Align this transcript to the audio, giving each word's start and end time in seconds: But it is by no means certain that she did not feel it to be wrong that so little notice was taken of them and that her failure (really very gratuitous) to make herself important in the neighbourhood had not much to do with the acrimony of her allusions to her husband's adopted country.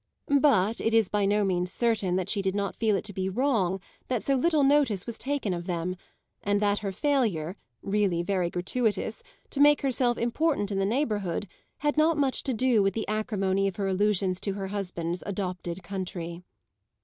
But 0.39 0.81
it 0.81 0.95
is 0.95 1.09
by 1.09 1.27
no 1.27 1.43
means 1.43 1.71
certain 1.71 2.15
that 2.15 2.27
she 2.27 2.41
did 2.41 2.55
not 2.55 2.75
feel 2.75 2.95
it 2.95 3.03
to 3.03 3.13
be 3.13 3.29
wrong 3.29 3.79
that 4.07 4.23
so 4.23 4.33
little 4.33 4.63
notice 4.63 5.05
was 5.05 5.19
taken 5.19 5.53
of 5.53 5.67
them 5.67 5.95
and 6.41 6.59
that 6.59 6.79
her 6.79 6.91
failure 6.91 7.55
(really 7.83 8.23
very 8.23 8.49
gratuitous) 8.49 9.21
to 9.51 9.59
make 9.59 9.81
herself 9.81 10.17
important 10.17 10.71
in 10.71 10.79
the 10.79 10.85
neighbourhood 10.87 11.47
had 11.77 11.97
not 11.97 12.17
much 12.17 12.41
to 12.45 12.53
do 12.55 12.81
with 12.81 12.95
the 12.95 13.07
acrimony 13.07 13.67
of 13.67 13.75
her 13.75 13.87
allusions 13.87 14.39
to 14.39 14.53
her 14.53 14.69
husband's 14.69 15.21
adopted 15.27 15.83
country. 15.83 16.41